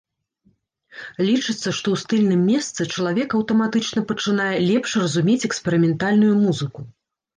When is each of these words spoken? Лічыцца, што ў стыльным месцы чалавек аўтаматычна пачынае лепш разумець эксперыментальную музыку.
Лічыцца, 1.27 1.67
што 1.79 1.87
ў 1.97 2.01
стыльным 2.03 2.41
месцы 2.51 2.81
чалавек 2.95 3.29
аўтаматычна 3.41 4.03
пачынае 4.13 4.51
лепш 4.71 4.89
разумець 5.05 5.41
эксперыментальную 5.51 6.33
музыку. 6.45 6.81